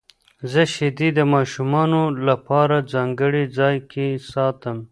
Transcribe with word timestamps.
زه 0.51 0.61
شیدې 0.73 1.09
د 1.17 1.19
ماشومانو 1.33 2.01
لپاره 2.27 2.75
ځانګړي 2.93 3.43
ځای 3.57 3.75
کې 3.91 4.07
ساتم. 4.31 4.77